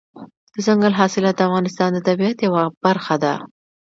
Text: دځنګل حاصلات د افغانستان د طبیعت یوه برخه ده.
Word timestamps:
دځنګل 0.55 0.93
حاصلات 0.99 1.35
د 1.37 1.41
افغانستان 1.47 1.89
د 1.93 1.97
طبیعت 2.07 2.37
یوه 2.47 2.63
برخه 2.85 3.15
ده. 3.23 3.33